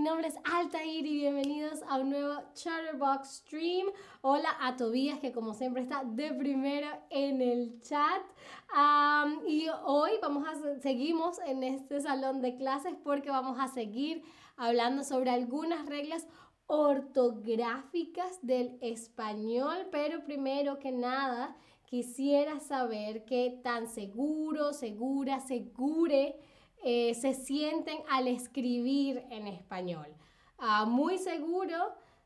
[0.00, 3.86] Mi nombre es Altair y bienvenidos a un nuevo Chatterbox Stream.
[4.22, 8.22] Hola a Tobías, que como siempre está de primero en el chat.
[9.46, 14.22] y hoy vamos a seguimos en este salón de clases porque vamos a seguir
[14.56, 16.26] hablando sobre algunas reglas
[16.64, 21.54] ortográficas del español, pero primero que nada
[21.84, 26.40] quisiera saber qué tan seguro, segura, segure
[26.82, 30.06] eh, se sienten al escribir en español.
[30.58, 31.76] Ah, muy seguro,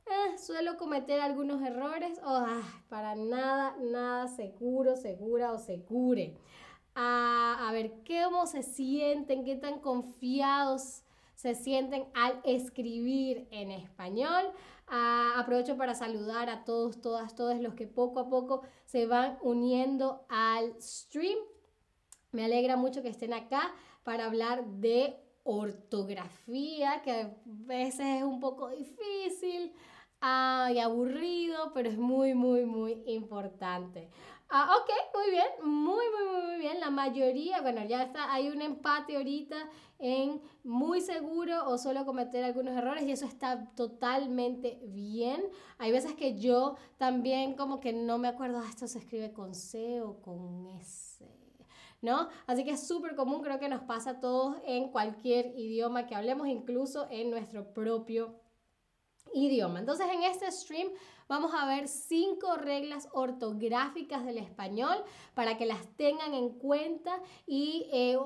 [0.07, 6.37] eh, suelo cometer algunos errores o ah, para nada, nada seguro, segura o segure.
[6.95, 9.45] Ah, a ver, ¿cómo se sienten?
[9.45, 11.03] ¿Qué tan confiados
[11.35, 14.45] se sienten al escribir en español?
[14.87, 20.27] aprovecho para saludar a todos, todas, todos los que poco a poco se van uniendo
[20.29, 21.39] al stream.
[22.33, 23.73] Me alegra mucho que estén acá
[24.05, 29.73] para hablar de ortografía, que a veces es un poco difícil
[30.73, 34.09] y aburrido, pero es muy, muy, muy importante.
[34.49, 36.81] Ah, ok, muy bien, muy, muy, muy bien.
[36.81, 39.57] La mayoría, bueno, ya está, hay un empate ahorita
[39.99, 45.43] en muy seguro o solo cometer algunos errores y eso está totalmente bien.
[45.79, 49.55] Hay veces que yo también como que no me acuerdo, ah, esto se escribe con
[49.55, 51.04] C o con S.
[52.05, 52.29] ¿no?
[52.47, 56.15] Así que es súper común, creo que nos pasa a todos en cualquier idioma que
[56.15, 58.35] hablemos, incluso en nuestro propio
[59.33, 59.81] idioma.
[59.81, 60.89] Entonces en este stream
[61.29, 64.97] vamos a ver cinco reglas ortográficas del español
[65.35, 68.17] para que las tengan en cuenta y eh,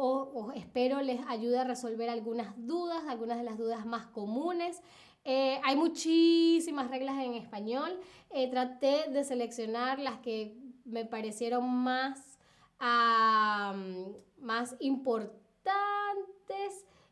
[0.56, 4.82] espero les ayude a resolver algunas dudas, algunas de las dudas más comunes.
[5.24, 7.98] Eh, hay muchísimas reglas en español.
[8.30, 12.37] Eh, traté de seleccionar las que me parecieron más
[12.80, 15.74] más importantes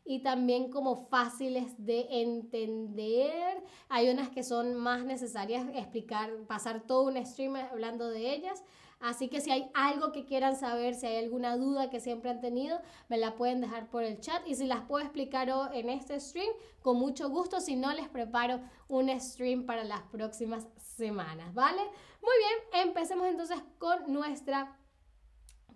[0.05, 3.61] y también como fáciles de entender.
[3.89, 8.63] Hay unas que son más necesarias explicar, pasar todo un stream hablando de ellas.
[8.99, 12.41] Así que si hay algo que quieran saber, si hay alguna duda que siempre han
[12.41, 16.19] tenido, me la pueden dejar por el chat y si las puedo explicar en este
[16.19, 17.59] stream, con mucho gusto.
[17.59, 21.81] Si no, les preparo un stream para las próximas semanas, ¿vale?
[22.21, 24.75] Muy bien, empecemos entonces con nuestra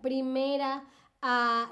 [0.02, 0.86] primera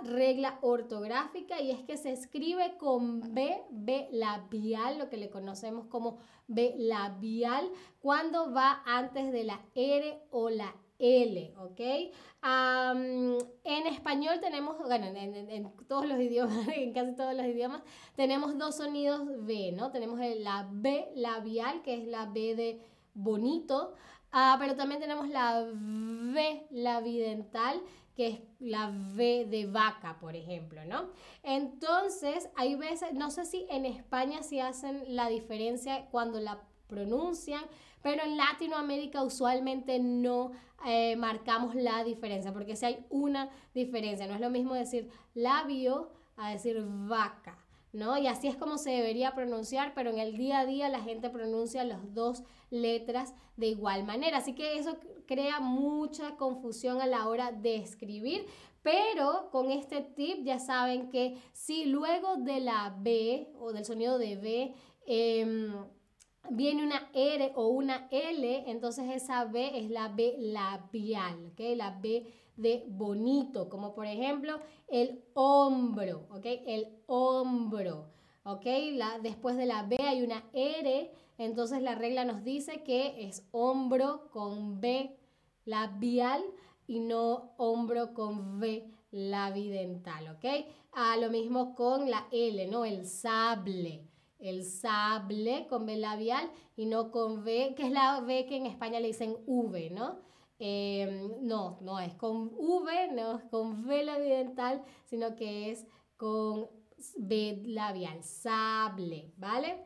[0.03, 5.87] regla ortográfica y es que se escribe con B, B labial, lo que le conocemos
[5.87, 7.67] como B labial,
[7.99, 11.79] cuando va antes de la R o la L, ¿ok?
[12.41, 17.81] en español tenemos, bueno, en, todos los idiomas, en casi todos los idiomas,
[18.15, 19.91] tenemos dos sonidos B, ¿no?
[19.91, 22.81] Tenemos la B labial, que es la B de
[23.13, 23.93] bonito,
[24.31, 27.81] ah, pero también tenemos la V labidental,
[28.19, 31.07] que es la V de vaca, por ejemplo, ¿no?
[31.41, 37.63] Entonces, hay veces, no sé si en España se hacen la diferencia cuando la pronuncian,
[38.01, 40.51] pero en Latinoamérica usualmente no
[40.85, 46.11] eh, marcamos la diferencia, porque si hay una diferencia, no es lo mismo decir labio
[46.35, 47.57] a decir vaca.
[47.93, 48.17] ¿no?
[48.17, 51.29] Y así es como se debería pronunciar, pero en el día a día la gente
[51.29, 54.39] pronuncia las dos letras de igual manera.
[54.39, 54.97] Así que eso
[55.29, 58.47] crea mucha confusión a la hora de escribir,
[58.81, 64.17] pero con este tip ya saben que si luego de la B o del sonido
[64.17, 64.73] de B,
[65.05, 65.85] em,
[66.49, 71.59] viene una R o una L, entonces esa B es la B labial, ¿ok?
[71.75, 72.25] La B
[72.55, 76.45] de bonito, como por ejemplo el hombro, ¿ok?
[76.65, 78.07] El hombro,
[78.45, 78.65] ¿ok?
[78.93, 83.47] La, después de la B hay una R, entonces la regla nos dice que es
[83.51, 85.18] hombro con B
[85.65, 86.43] labial
[86.87, 90.65] y no hombro con V labidental, ¿ok?
[90.93, 92.85] Ah, lo mismo con la L, ¿no?
[92.85, 94.09] El sable
[94.39, 98.65] el sable con B labial y no con V, que es la V que en
[98.65, 100.19] España le dicen V, ¿no?
[100.59, 105.85] Em, no, no es con V, no es con V labial, sino que es
[106.17, 106.69] con
[107.17, 109.85] B labial, sable, ¿vale?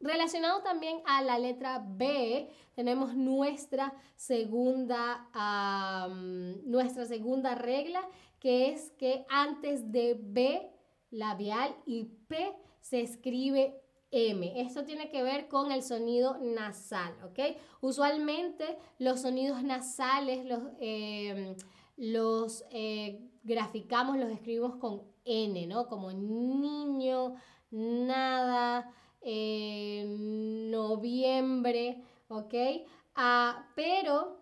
[0.00, 5.28] Relacionado también a la letra B, tenemos nuestra segunda,
[6.64, 8.00] nuestra segunda regla,
[8.38, 10.70] que es que antes de B
[11.10, 14.60] labial y P se escribe M.
[14.60, 17.56] Esto tiene que ver con el sonido nasal, ¿ok?
[17.80, 21.56] Usualmente los sonidos nasales los, em,
[21.96, 25.88] los eh, graficamos, los escribimos con N, ¿no?
[25.88, 27.34] Como niño,
[27.70, 28.90] nada,
[29.22, 30.04] eh,
[30.70, 32.54] noviembre, ¿ok?
[33.14, 34.38] Ah, pero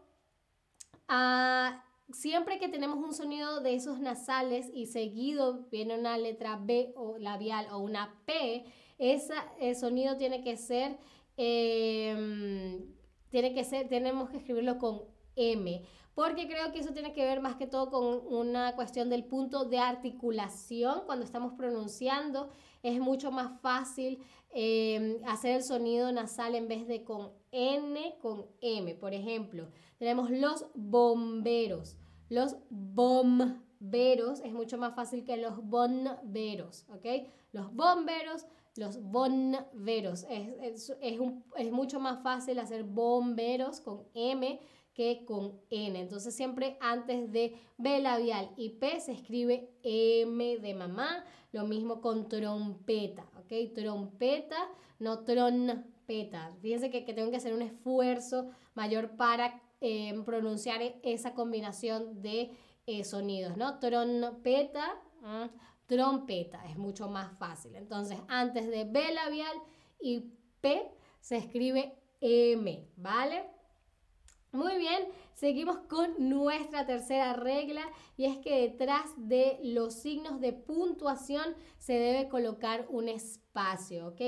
[1.08, 6.93] ah, siempre que tenemos un sonido de esos nasales y seguido viene una letra B
[6.96, 8.64] o labial o una P,
[8.99, 9.34] ese
[9.75, 10.99] sonido tiene que ser,
[11.37, 12.94] em,
[13.31, 15.02] tiene que ser, tenemos que escribirlo con
[15.37, 15.82] M
[16.17, 19.67] porque creo que eso tiene que ver más que todo con una cuestión del punto
[19.67, 21.02] de articulación.
[21.05, 22.49] Cuando estamos pronunciando
[22.88, 28.46] es mucho más fácil em, hacer el sonido nasal en vez de con N, con
[28.60, 28.94] M.
[28.94, 29.68] Por ejemplo,
[29.98, 31.96] tenemos los bomberos.
[32.28, 37.28] Los bomberos es mucho más fácil que los bomberos, ¿ok?
[37.52, 38.46] Los bomberos,
[38.76, 40.24] los bomberos.
[40.28, 41.20] Es, es,
[41.56, 44.60] es mucho más fácil hacer bomberos con M
[44.96, 46.00] que con N.
[46.00, 51.22] Entonces siempre antes de B labial y P se escribe M de mamá.
[51.52, 53.75] Lo mismo con trompeta, ¿ok?
[53.75, 54.56] Trompeta,
[54.98, 56.56] no trompeta.
[56.62, 62.56] Fíjense que, tengo que hacer un esfuerzo mayor para eh, pronunciar esa combinación de
[62.87, 63.78] eh, sonidos, ¿no?
[63.78, 67.76] Trompeta, mm, trompeta, es mucho más fácil.
[67.76, 69.56] Entonces, antes de B labial
[70.00, 70.32] y
[70.62, 70.90] P
[71.20, 73.56] se escribe M, ¿vale?
[74.56, 77.82] Muy bien, seguimos con nuestra tercera regla
[78.17, 84.20] y es que detrás de los signos de puntuación se debe colocar un espacio, ¿ok?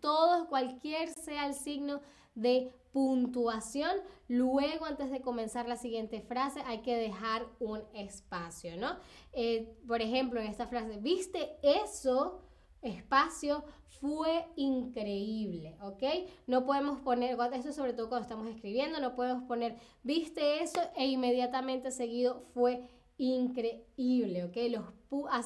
[0.00, 2.00] Todo, cualquier sea el signo
[2.34, 3.92] de puntuación,
[4.26, 8.96] luego antes de comenzar la siguiente frase hay que dejar un espacio, ¿no?
[9.32, 12.40] Eh, por ejemplo, en esta frase, ¿viste eso?
[12.82, 13.64] Espacio
[14.00, 16.02] fue increíble, ¿ok?
[16.46, 21.06] No podemos poner, esto sobre todo cuando estamos escribiendo, no podemos poner, viste eso e
[21.06, 22.88] inmediatamente seguido fue
[23.18, 24.56] increíble, ¿ok?
[24.70, 24.84] Los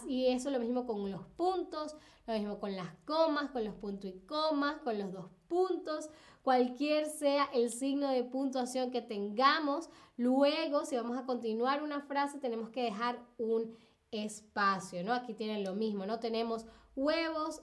[0.06, 1.96] y eso lo mismo con los puntos,
[2.26, 6.10] lo mismo con las comas, con los puntos y comas, con los dos puntos,
[6.42, 12.38] cualquier sea el signo de puntuación que tengamos, luego si vamos a continuar una frase
[12.38, 13.74] tenemos que dejar un
[14.14, 15.12] espacio, ¿no?
[15.12, 16.20] Aquí tienen lo mismo, ¿no?
[16.20, 16.66] Tenemos
[16.96, 17.62] huevos,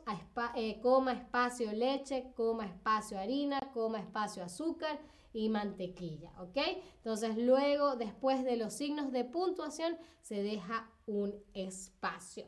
[0.56, 5.00] eh, coma espacio leche, coma espacio harina, coma espacio azúcar
[5.34, 6.58] y mantequilla, ¿ok?
[6.98, 12.46] Entonces luego, después de los signos de puntuación, se deja un espacio.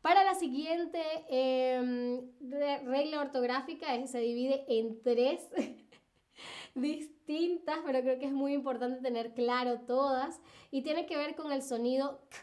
[0.00, 5.48] Para la siguiente em, regla ortográfica se divide en tres
[6.74, 10.40] distintas, pero creo que es muy importante tener claro todas
[10.70, 12.36] y tiene que ver con el sonido k,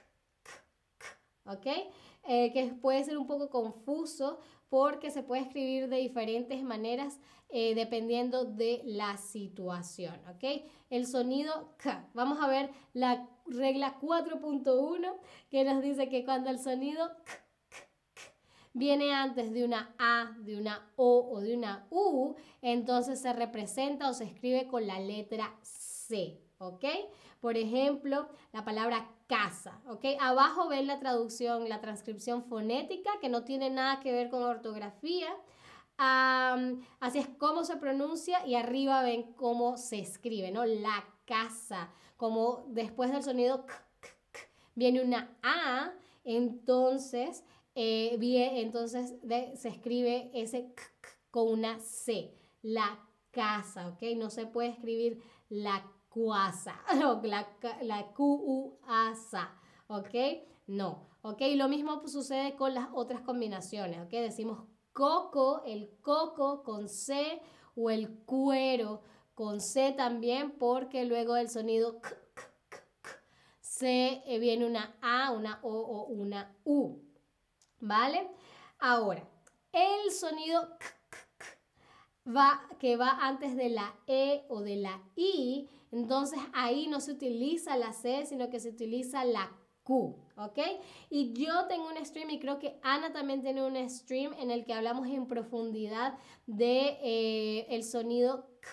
[1.45, 1.67] ¿ok?
[2.27, 4.39] Eh, que puede ser un poco confuso
[4.69, 10.63] porque se puede escribir de diferentes maneras eh, dependiendo de la situación, ¿ok?
[10.89, 12.09] El sonido K.
[12.13, 15.13] Vamos a ver la regla 4.1
[15.49, 17.33] que nos dice que cuando el sonido K,
[18.73, 24.09] viene antes de una A, de una O o de una U, entonces se representa
[24.09, 26.85] o se escribe con la letra C, ¿ok?
[27.41, 30.03] Por ejemplo, la palabra casa, ¿ok?
[30.19, 35.29] Abajo ven la traducción, la transcripción fonética, que no tiene nada que ver con ortografía.
[35.97, 40.65] así es como se pronuncia y arriba ven cómo se escribe, ¿no?
[40.65, 43.73] La casa, como después del sonido k,
[44.75, 45.93] viene una A,
[46.25, 47.45] entonces,
[47.75, 48.17] eh,
[48.57, 49.15] entonces
[49.55, 50.83] se escribe ese k,
[51.29, 52.99] con una C, la
[53.31, 54.01] casa, ¿ok?
[54.17, 56.75] No se puede escribir la cuasa,
[57.23, 57.47] la,
[57.81, 60.15] la Q-U-A-S-A, ¿ok?
[60.67, 61.41] No, ¿ok?
[61.55, 64.09] Lo mismo sucede con las otras combinaciones, ¿ok?
[64.09, 67.41] Decimos coco, el coco con C
[67.75, 69.01] o el cuero
[69.33, 72.11] con C también porque luego del sonido k,
[73.61, 76.99] C eh, viene una A, una O o una U,
[77.79, 78.29] ¿vale?
[78.79, 79.27] Ahora,
[79.71, 80.77] el sonido
[82.25, 87.11] va, que va antes de la E o de la I entonces ahí no se
[87.11, 89.51] utiliza la C, sino que se utiliza la
[89.83, 90.59] Q, ¿ok?
[91.09, 94.63] Y yo tengo un stream y creo que Ana también tiene un stream en el
[94.63, 98.69] que hablamos en profundidad de eh, el sonido K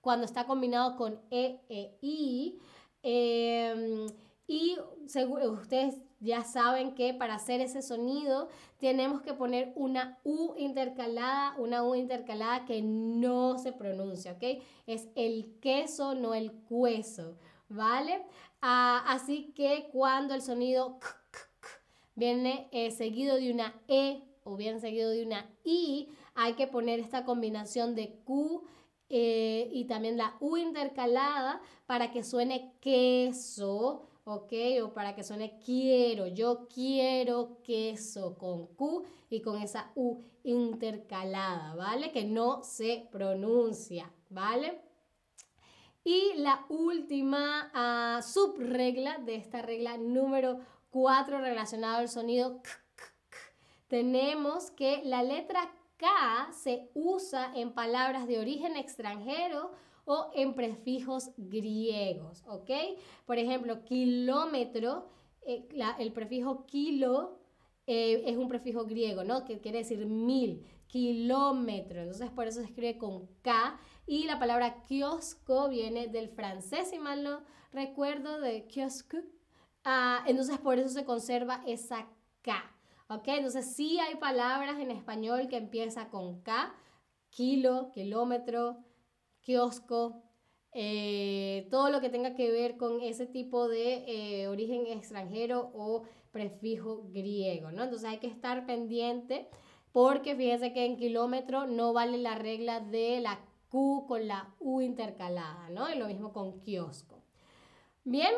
[0.00, 2.58] cuando está combinado con E, E, I.
[3.04, 4.06] Em,
[4.46, 4.76] y
[5.08, 8.48] ustedes ya saben que para hacer ese sonido
[8.78, 14.62] tenemos que poner una U intercalada, una U intercalada que no se pronuncia, ¿ok?
[14.86, 17.36] Es el queso, no el cueso,
[17.68, 18.24] ¿vale?
[18.60, 21.08] Ah, así que cuando el sonido k,
[22.14, 27.00] viene eh, seguido de una E o bien seguido de una I, hay que poner
[27.00, 28.62] esta combinación de Q
[29.08, 34.52] eh, y también la U intercalada para que suene queso ¿ok?
[34.82, 41.74] O para que suene quiero, yo quiero queso con Q y con esa U intercalada,
[41.74, 42.12] ¿vale?
[42.12, 44.80] Que no se pronuncia, ¿vale?
[46.04, 50.58] Y la última uh, subregla de esta regla número
[50.90, 53.38] 4 relacionado al sonido k, k, k,
[53.86, 59.70] tenemos que la letra K se usa en palabras de origen extranjero
[60.04, 62.70] o en prefijos griegos, ¿ok?
[63.26, 65.08] Por ejemplo, kilómetro,
[65.42, 65.68] eh,
[65.98, 67.38] el prefijo kilo
[67.86, 69.44] eh, es un prefijo griego, ¿no?
[69.44, 72.00] Que quiere decir mil, kilómetro.
[72.00, 73.78] Entonces, por eso se escribe con K.
[74.06, 77.42] Y la palabra kiosco viene del francés, si mal no
[77.72, 79.24] recuerdo, de kiosque.
[79.84, 82.08] Ah, entonces, por eso se conserva esa
[82.42, 82.54] K.
[83.08, 83.28] ¿Ok?
[83.28, 86.74] Entonces, sí hay palabras en español que empieza con K,
[87.30, 88.78] kilo, kilómetro,
[89.42, 90.22] kiosco,
[90.72, 96.04] eh, todo lo que tenga que ver con ese tipo de eh, origen extranjero o
[96.30, 97.84] prefijo griego, ¿no?
[97.84, 99.48] Entonces hay que estar pendiente
[99.92, 104.80] porque fíjense que en kilómetro no vale la regla de la Q con la U
[104.80, 105.90] intercalada, ¿no?
[105.90, 107.22] Y lo mismo con kiosco.
[108.04, 108.32] Bien,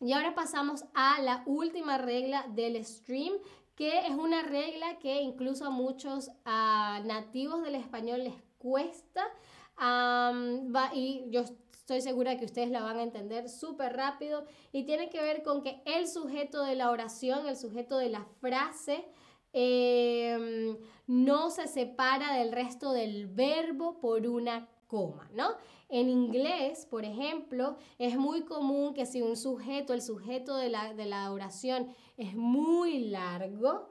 [0.00, 3.34] y ahora pasamos a la última regla del stream,
[3.74, 9.26] que es una regla que incluso a muchos nativos del español les cuesta.
[10.94, 15.20] Y yo estoy segura que ustedes la van a entender súper rápido y tiene que
[15.20, 19.04] ver con que el sujeto de la oración, el sujeto de la frase,
[19.52, 25.56] em, no se separa del resto del verbo por una coma, ¿no?
[25.88, 30.94] En inglés, por ejemplo, es muy común que si un sujeto, el sujeto de la,
[30.94, 33.88] de la oración es muy largo,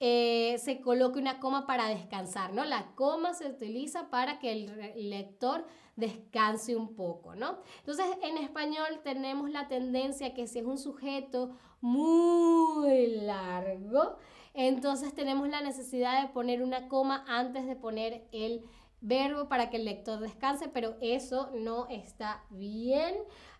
[0.00, 2.64] eh, se coloque una coma para descansar, ¿no?
[2.64, 5.66] La coma se utiliza para que el lector
[5.96, 7.58] descanse un poco, ¿no?
[7.78, 11.50] Entonces, en español tenemos la tendencia que si es un sujeto
[11.82, 14.16] muy largo,
[14.54, 18.64] entonces tenemos la necesidad de poner una coma antes de poner el
[19.00, 23.14] verbo para que el lector descanse, pero eso no está bien.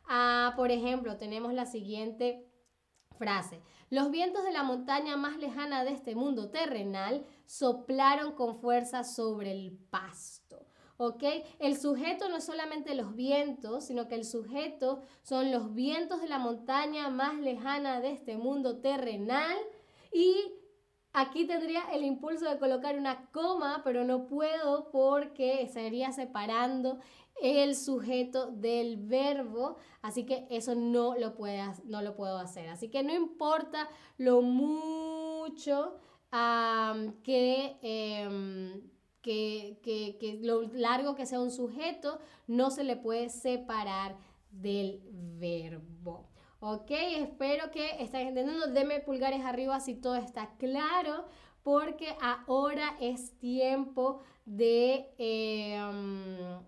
[0.06, 2.49] Ah, por ejemplo, tenemos la siguiente
[3.90, 9.52] Los vientos de la montaña más lejana de este mundo terrenal soplaron con fuerza sobre
[9.52, 10.66] el pasto.
[10.96, 11.22] ¿Ok?
[11.58, 16.28] El sujeto no es solamente los vientos, sino que el sujeto son los vientos de
[16.28, 19.56] la montaña más lejana de este mundo terrenal
[20.12, 20.54] y
[21.12, 27.00] Aquí tendría el impulso de colocar una coma, pero no puedo porque estaría separando
[27.42, 31.34] el sujeto del verbo, así que eso no lo,
[31.84, 32.68] no lo puedo hacer.
[32.68, 35.96] Así que no importa lo mucho
[37.22, 38.90] que, em,
[39.22, 44.16] que, que lo largo que sea un sujeto, no se le puede separar
[44.50, 45.02] del
[45.38, 46.28] verbo.
[46.60, 48.66] Ok, espero que estén entendiendo.
[48.68, 51.24] Deme pulgares arriba si todo está claro,
[51.62, 55.14] porque ahora es tiempo de...
[55.18, 56.60] Em,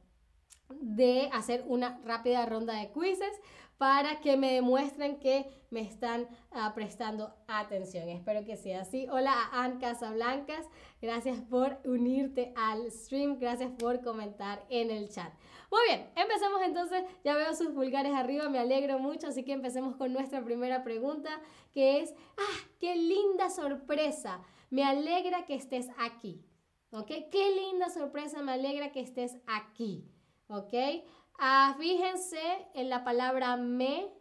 [0.81, 3.41] de hacer una rápida ronda de quizzes
[3.83, 8.09] para que me demuestren que me están ah, prestando atención.
[8.09, 9.09] Espero que sea así.
[9.11, 10.67] Hola a Ann Casablancas,
[11.01, 15.33] gracias por unirte al stream, gracias por comentar en el chat.
[15.69, 17.03] Muy bien, empecemos entonces.
[17.25, 21.41] Ya veo sus pulgares arriba, me alegro mucho, así que empecemos con nuestra primera pregunta,
[21.73, 24.43] que es, ah, qué linda sorpresa.
[24.71, 26.45] Me alegra que estés aquí.
[26.93, 27.11] ¿Ok?
[27.31, 30.12] Qué linda sorpresa, me alegra que estés aquí.
[30.53, 31.05] ¿Ok?
[31.39, 32.41] Ah, fíjense
[32.75, 34.13] en la palabra me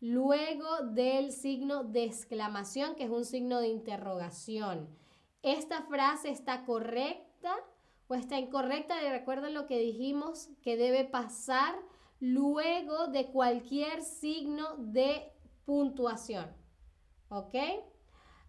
[0.00, 4.88] luego del signo de exclamación, que es un signo de interrogación.
[5.42, 7.54] ¿Esta frase está correcta
[8.08, 8.94] o está incorrecta?
[9.10, 11.74] Recuerden lo que dijimos que debe pasar
[12.18, 15.30] luego de cualquier signo de
[15.64, 16.46] puntuación.
[17.28, 17.54] ¿Ok?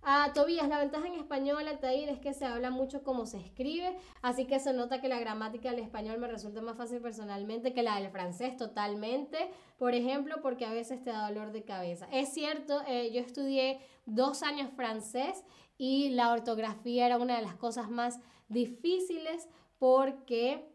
[0.03, 3.95] Ah, Tobías, la ventaja en español, Altair, es que se habla mucho como se escribe,
[4.23, 7.83] así que se nota que la gramática del español me resulta más fácil personalmente que
[7.83, 12.07] la del francés totalmente, por ejemplo, porque a veces te da dolor de cabeza.
[12.11, 15.43] Es cierto, eh, yo estudié dos años francés
[15.77, 20.67] y la ortografía era una de las cosas más difíciles porque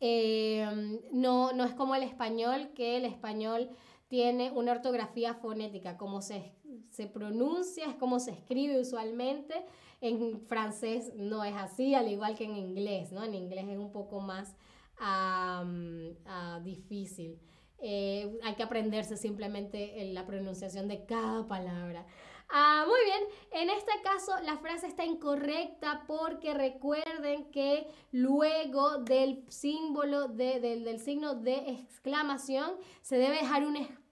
[0.00, 3.70] eh, no, no es como el español, que el español
[4.14, 6.52] tiene una ortografía fonética, como se,
[6.88, 9.66] se pronuncia, es como se escribe usualmente.
[10.00, 13.24] En francés no es así, al igual que en inglés, ¿no?
[13.24, 14.54] En inglés es un poco más
[16.62, 17.40] difícil.
[17.80, 22.06] Eh, hay que aprenderse simplemente la pronunciación de cada palabra.
[22.50, 29.42] Ah, muy bien, en este caso la frase está incorrecta porque recuerden que luego del
[29.48, 34.03] símbolo del, del signo de exclamación se debe dejar un espacio.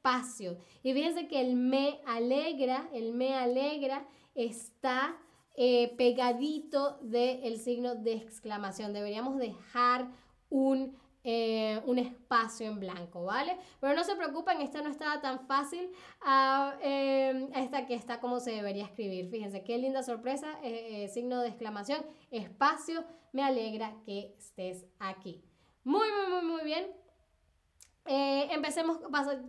[0.82, 5.16] Y fíjense que el me alegra, el me alegra está
[5.56, 8.92] eh, pegadito del signo de exclamación.
[8.92, 10.08] Deberíamos dejar
[10.50, 13.56] un eh, un espacio en blanco, ¿vale?
[13.80, 15.88] Pero no se preocupen, esta no estaba tan fácil.
[16.20, 19.30] Ah, em, esta que está como se debería escribir.
[19.30, 20.58] Fíjense, qué linda sorpresa.
[20.64, 23.04] Eh, eh, signo de exclamación, espacio.
[23.32, 25.44] Me alegra que estés aquí.
[25.84, 26.86] Muy, muy, muy, muy bien.
[28.04, 28.98] Empecemos,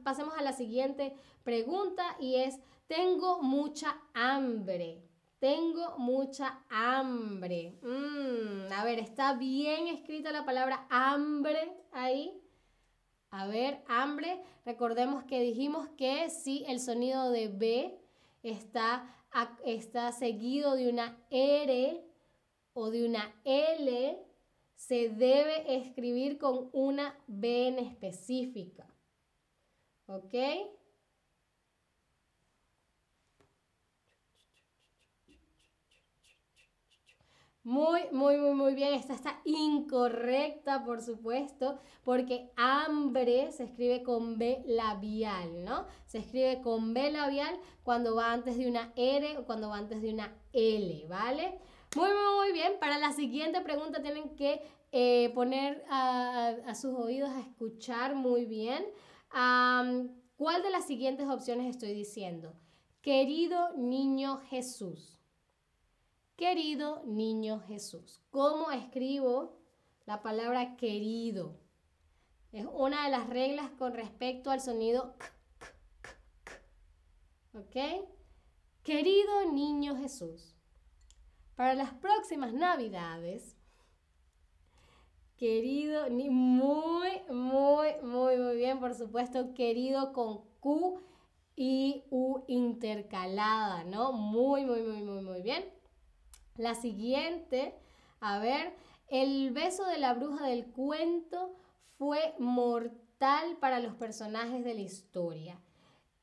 [0.04, 5.04] pasemos a la siguiente pregunta y es, tengo mucha hambre.
[5.40, 7.78] Tengo mucha hambre.
[7.82, 12.40] Mm, a ver, ¿está bien escrita la palabra hambre ahí?
[13.30, 14.42] A ver, hambre.
[14.66, 18.00] Recordemos que dijimos que si el sonido de B
[18.42, 19.14] está,
[19.66, 22.06] está seguido de una R
[22.74, 24.24] o de una L,
[24.88, 28.86] se debe escribir con una B en específica.
[30.08, 30.34] ¿Ok?
[37.64, 38.94] Muy, muy, muy, muy bien.
[38.94, 45.86] Esta está incorrecta, por supuesto, porque hambre se escribe con B labial, ¿no?
[46.08, 50.02] Se escribe con B labial cuando va antes de una R o cuando va antes
[50.02, 51.58] de una L, ¿vale?
[51.96, 52.74] Muy, muy, bien.
[52.80, 58.84] Para la siguiente pregunta tienen que eh, poner a, sus oídos a escuchar muy bien.
[59.30, 62.56] ¿Cuál de las siguientes opciones estoy diciendo?
[63.02, 65.20] Querido niño Jesús.
[66.36, 68.22] Querido niño Jesús.
[68.32, 69.60] ¿Cómo escribo
[70.06, 71.60] la palabra querido?
[72.52, 75.26] Es una de las reglas con respecto al sonido k,
[76.02, 76.12] k,
[76.44, 78.06] k, ¿Ok?
[78.84, 80.53] Querido niño Jesús.
[81.56, 83.56] Para las próximas navidades,
[85.38, 91.00] querido, muy, muy, muy, muy bien, por supuesto, querido con Q
[91.56, 94.14] y U intercalada, ¿no?
[94.14, 95.64] Muy, muy, muy, muy, muy bien.
[96.56, 97.76] La siguiente,
[98.20, 98.74] a ver,
[99.10, 101.56] el beso de la bruja del cuento
[102.00, 105.62] fue mortal para los personajes de la historia.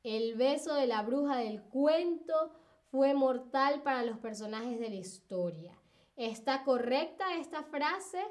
[0.03, 2.51] El beso de la bruja del cuento
[2.91, 5.73] fue mortal para los personajes de la historia.
[6.17, 8.21] ¿Está correcta esta frase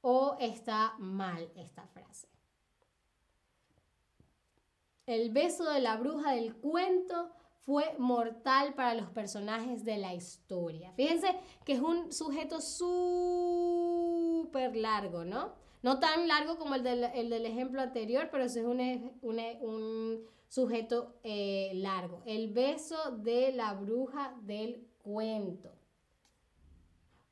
[0.00, 2.26] o está mal esta frase?
[5.06, 7.30] El beso de la bruja del cuento
[7.68, 10.92] fue mortal para los personajes de la historia.
[10.92, 13.54] Fíjense que es un sujeto súper
[14.74, 15.52] largo, ¿no?
[15.82, 22.22] No tan largo como el del, ejemplo anterior, pero es un, un, sujeto eh, largo.
[22.26, 25.70] El beso de la bruja del cuento.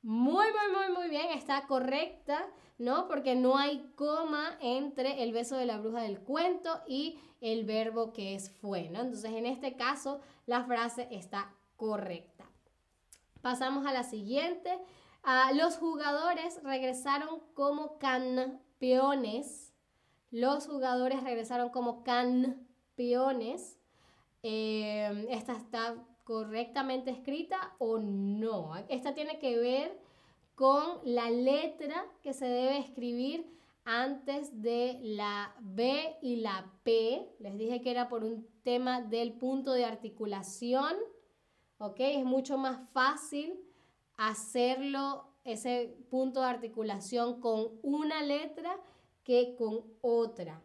[0.02, 2.46] Muy, muy, muy, muy bien, está correcta,
[2.78, 3.08] ¿no?
[3.08, 8.12] Porque no hay coma entre el beso de la bruja del cuento y el verbo
[8.12, 9.00] que es fue, ¿no?
[9.00, 12.44] Entonces, en este caso, la frase está correcta.
[13.42, 14.78] Pasamos a la siguiente.
[15.24, 19.72] Ah, los jugadores regresaron como campeones.
[20.30, 22.66] Los jugadores regresaron como campeones.
[24.42, 28.74] Eh, esta está correctamente escrita o no.
[28.88, 29.98] Esta tiene que ver
[30.54, 33.46] con la letra que se debe escribir
[33.84, 37.28] antes de la B y la P.
[37.38, 40.94] Les dije que era por un tema del punto de articulación.
[41.78, 42.00] ¿Ok?
[42.00, 43.60] Es mucho más fácil
[44.16, 48.80] hacerlo, ese punto de articulación con una letra
[49.22, 50.62] que con otra.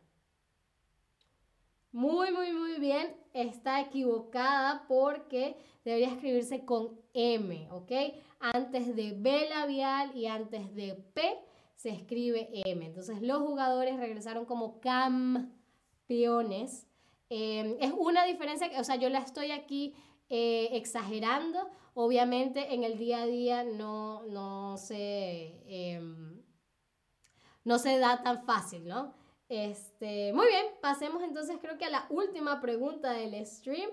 [1.92, 3.14] Muy, muy, muy bien.
[3.34, 7.92] Está equivocada porque debería escribirse con M, ¿ok?
[8.40, 11.38] Antes de B labial y antes de P
[11.76, 12.86] se escribe M.
[12.86, 15.58] Entonces los jugadores regresaron como campeones.
[17.30, 19.94] Em, es una diferencia, o sea, yo la estoy aquí
[20.30, 21.70] eh, exagerando.
[21.94, 26.42] Obviamente en el día a día no, no, se, em,
[27.66, 29.14] no se da tan fácil, ¿no?
[29.52, 33.90] Este, muy bien, pasemos entonces creo que a la última pregunta del stream.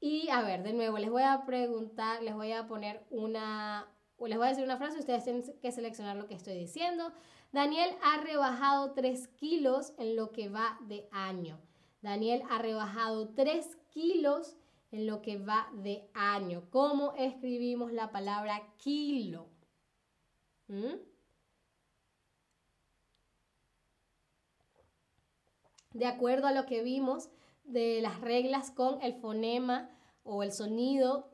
[0.00, 3.88] Y a ver, de nuevo, les voy a preguntar, les voy a poner una,
[4.20, 7.10] les voy a decir una frase, ustedes tienen que seleccionar lo que estoy diciendo.
[7.52, 11.58] Daniel ha rebajado 3 kilos en lo que va de año.
[12.02, 14.58] Daniel ha rebajado 3 kilos
[14.90, 16.68] en lo que va de año.
[16.68, 19.48] ¿Cómo escribimos la palabra kilo?
[20.66, 20.96] ¿Mm?
[25.98, 27.28] De acuerdo a lo que vimos
[27.64, 29.90] de las reglas con el fonema
[30.22, 31.30] o el sonido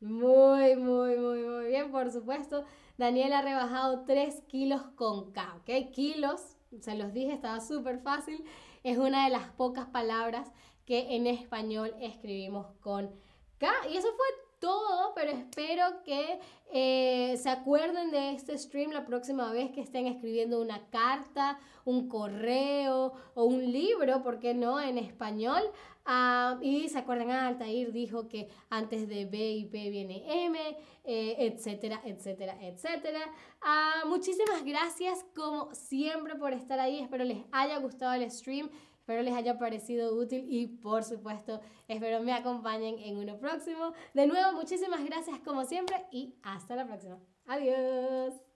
[0.00, 2.64] Muy, muy, muy, muy bien, por supuesto.
[2.98, 5.90] Daniel ha rebajado 3 kilos con K, ¿ok?
[5.92, 8.44] Kilos, se los dije, estaba súper fácil.
[8.84, 10.52] Es una de las pocas palabras
[10.84, 13.10] que en español escribimos con
[13.58, 13.72] K.
[13.90, 14.26] Y eso fue
[14.58, 16.40] todo, pero espero que
[16.72, 22.08] eh, se acuerden de este stream la próxima vez que estén escribiendo una carta, un
[22.08, 25.62] correo o un libro, ¿por qué no?, en español.
[26.04, 30.58] Ah, y se acuerdan, ah, Altair dijo que antes de B y P viene M,
[31.04, 33.20] eh, etcétera, etcétera, etcétera.
[33.60, 37.00] Ah, muchísimas gracias como siempre por estar ahí.
[37.00, 38.70] Espero les haya gustado el stream.
[39.08, 43.94] Espero les haya parecido útil y por supuesto espero me acompañen en uno próximo.
[44.12, 47.18] De nuevo, muchísimas gracias como siempre y hasta la próxima.
[47.46, 48.47] Adiós.